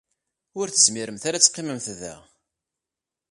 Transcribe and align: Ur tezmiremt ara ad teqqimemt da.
Ur 0.59 0.67
tezmiremt 0.69 1.23
ara 1.27 1.35
ad 1.37 1.43
teqqimemt 1.43 1.87
da. 2.01 2.15